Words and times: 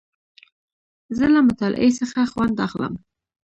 زه 1.17 1.25
له 1.33 1.39
مطالعې 1.47 1.89
څخه 1.99 2.19
خوند 2.31 2.55
اخلم. 2.67 2.93